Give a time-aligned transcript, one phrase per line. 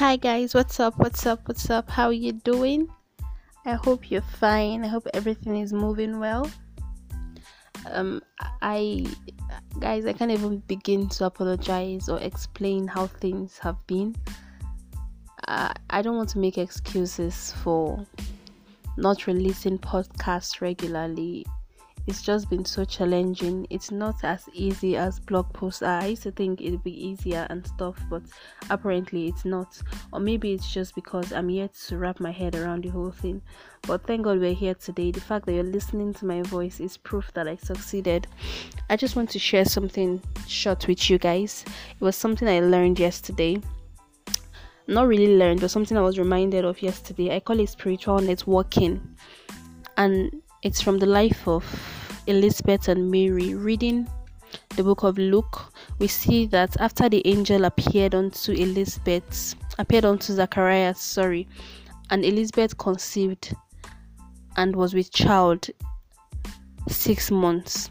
[0.00, 0.96] Hi guys, what's up?
[0.96, 1.46] What's up?
[1.46, 1.90] What's up?
[1.90, 2.88] How are you doing?
[3.66, 4.82] I hope you're fine.
[4.82, 6.50] I hope everything is moving well.
[7.84, 8.22] Um
[8.62, 9.04] I
[9.78, 14.16] guys, I can't even begin to apologize or explain how things have been.
[15.46, 18.06] Uh, I don't want to make excuses for
[18.96, 21.44] not releasing podcasts regularly
[22.06, 23.66] it's just been so challenging.
[23.70, 26.00] It's not as easy as blog posts are.
[26.00, 28.22] I used to think it'd be easier and stuff, but
[28.68, 29.80] apparently it's not.
[30.12, 33.42] Or maybe it's just because I'm yet to wrap my head around the whole thing.
[33.82, 35.10] But thank God we're here today.
[35.10, 38.26] The fact that you're listening to my voice is proof that I succeeded.
[38.88, 41.64] I just want to share something short with you guys.
[41.98, 43.60] It was something I learned yesterday
[44.90, 47.34] not really learned, but something I was reminded of yesterday.
[47.34, 49.00] I call it spiritual networking.
[49.96, 51.64] And it's from the life of
[52.30, 53.54] Elizabeth and Mary.
[53.54, 54.08] Reading
[54.76, 60.32] the book of Luke, we see that after the angel appeared unto Elizabeth, appeared unto
[60.32, 61.48] Zacharias, sorry,
[62.10, 63.54] and Elizabeth conceived
[64.56, 65.68] and was with child
[66.88, 67.88] six months.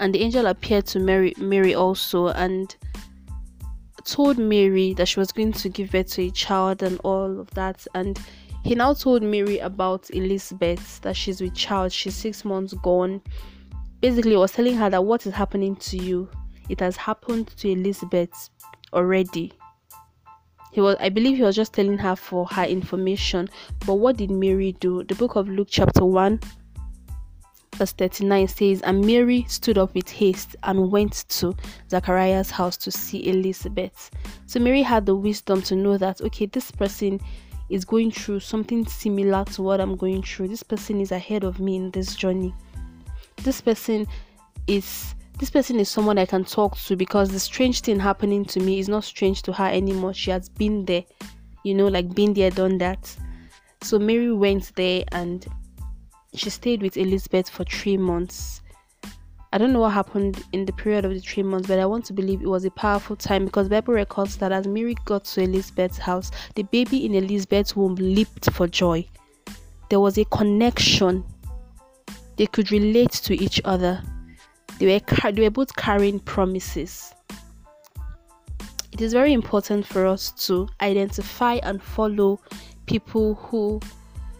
[0.00, 2.74] And the angel appeared to Mary, Mary also, and
[4.04, 7.50] told Mary that she was going to give birth to a child and all of
[7.50, 7.86] that.
[7.94, 8.18] And
[8.64, 13.20] he now told Mary about Elizabeth that she's with child, she's six months gone.
[14.00, 16.28] Basically, was telling her that what is happening to you,
[16.68, 18.50] it has happened to Elizabeth
[18.92, 19.52] already.
[20.70, 23.48] He was, I believe, he was just telling her for her information.
[23.86, 25.02] But what did Mary do?
[25.02, 26.38] The book of Luke, chapter 1,
[27.74, 31.56] verse 39 says, And Mary stood up with haste and went to
[31.90, 34.10] Zachariah's house to see Elizabeth.
[34.46, 37.20] So Mary had the wisdom to know that, okay, this person
[37.70, 40.48] is going through something similar to what I'm going through.
[40.48, 42.54] This person is ahead of me in this journey.
[43.42, 44.06] This person
[44.66, 48.60] is this person is someone I can talk to because the strange thing happening to
[48.60, 50.12] me is not strange to her anymore.
[50.12, 51.04] She has been there,
[51.62, 53.16] you know, like been there, done that.
[53.82, 55.46] So Mary went there and
[56.34, 58.62] she stayed with Elizabeth for three months.
[59.52, 62.04] I don't know what happened in the period of the three months, but I want
[62.06, 65.42] to believe it was a powerful time because Bible records that as Mary got to
[65.42, 69.06] Elizabeth's house, the baby in Elizabeth's womb leaped for joy.
[69.88, 71.24] There was a connection.
[72.38, 74.02] They could relate to each other.
[74.78, 77.12] They were they were both carrying promises.
[78.92, 82.40] It is very important for us to identify and follow
[82.86, 83.80] people who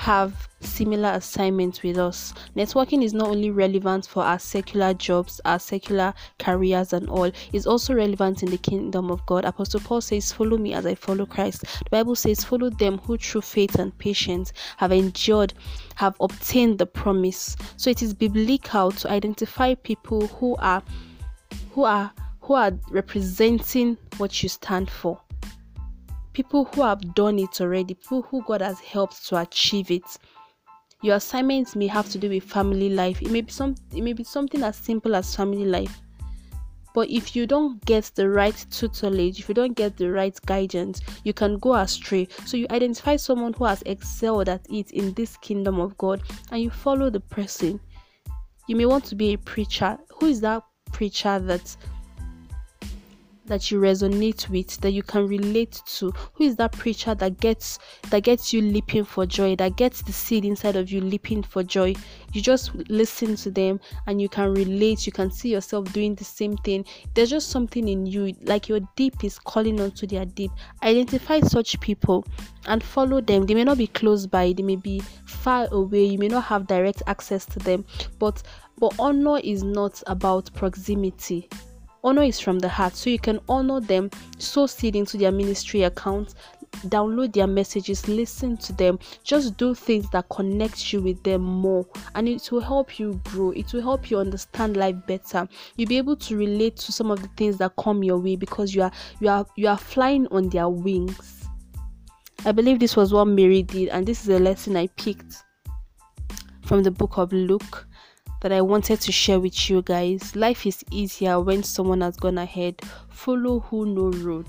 [0.00, 2.32] have similar assignments with us.
[2.56, 7.66] Networking is not only relevant for our secular jobs, our secular careers, and all, it's
[7.66, 9.44] also relevant in the kingdom of God.
[9.44, 11.60] Apostle Paul says, Follow me as I follow Christ.
[11.60, 15.52] The Bible says, Follow them who through faith and patience have endured,
[15.96, 17.54] have obtained the promise.
[17.76, 20.82] So it is biblical to identify people who are
[21.72, 25.20] who are who are representing what you stand for
[26.32, 30.18] people who have done it already, people who God has helped to achieve it.
[31.02, 33.22] Your assignments may have to do with family life.
[33.22, 36.00] It may be some it may be something as simple as family life.
[36.92, 41.00] But if you don't get the right tutelage, if you don't get the right guidance,
[41.22, 42.26] you can go astray.
[42.46, 46.60] So you identify someone who has excelled at it in this kingdom of God and
[46.60, 47.80] you follow the person.
[48.66, 49.98] You may want to be a preacher.
[50.18, 51.76] Who is that preacher that
[53.50, 56.12] that you resonate with that you can relate to?
[56.34, 57.78] Who is that preacher that gets
[58.10, 61.62] that gets you leaping for joy that gets the seed inside of you leaping for
[61.64, 61.94] joy?
[62.32, 65.04] You just listen to them and you can relate.
[65.04, 66.84] You can see yourself doing the same thing.
[67.14, 70.52] There's just something in you like your deep is calling onto their deep.
[70.84, 72.24] Identify such people
[72.66, 73.46] and follow them.
[73.46, 74.52] They may not be close by.
[74.52, 76.04] They may be far away.
[76.04, 77.84] You may not have direct access to them.
[78.20, 78.42] But
[78.78, 81.50] but honor is not about proximity
[82.02, 84.10] honor is from the heart so you can honor them.
[84.38, 86.34] Sow seed into their ministry accounts.
[86.86, 88.06] Download their messages.
[88.08, 88.98] Listen to them.
[89.24, 93.50] Just do things that connect you with them more and it will help you grow.
[93.50, 95.48] It will help you understand life better.
[95.76, 98.74] You'll be able to relate to some of the things that come your way because
[98.74, 101.40] you are you are you are flying on their wings.
[102.46, 105.42] I believe this was what mary did and this is a lesson i picked
[106.64, 107.86] from the book of luke
[108.40, 110.34] that I wanted to share with you guys.
[110.34, 112.80] Life is easier when someone has gone ahead.
[113.08, 114.46] Follow who know road.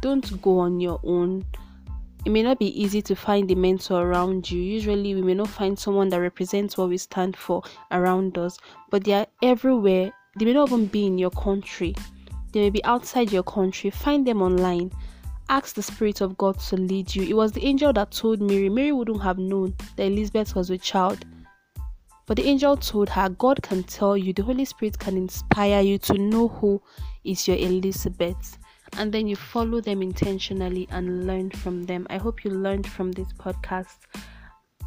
[0.00, 1.44] Don't go on your own.
[2.24, 4.60] It may not be easy to find a mentor around you.
[4.60, 8.58] Usually, we may not find someone that represents what we stand for around us,
[8.90, 10.12] but they are everywhere.
[10.38, 11.94] They may not even be in your country,
[12.52, 13.90] they may be outside your country.
[13.90, 14.92] Find them online.
[15.48, 17.22] Ask the Spirit of God to lead you.
[17.22, 18.68] It was the angel that told Mary.
[18.68, 21.24] Mary wouldn't have known that Elizabeth was with child
[22.30, 25.98] but the angel told her, God can tell you, the Holy Spirit can inspire you
[25.98, 26.80] to know who
[27.24, 28.56] is your Elizabeth.
[28.98, 32.06] and then you follow them intentionally and learn from them.
[32.08, 33.96] I hope you learned from this podcast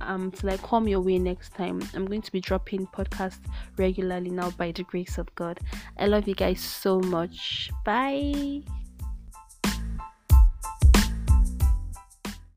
[0.00, 1.82] um to like come your way next time.
[1.92, 3.44] I'm going to be dropping podcasts
[3.76, 5.60] regularly now by the grace of God.
[5.98, 7.70] I love you guys so much.
[7.84, 8.62] Bye.